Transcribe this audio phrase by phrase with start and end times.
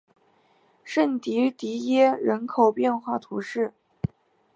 [0.83, 3.75] 圣迪迪耶人口变化图示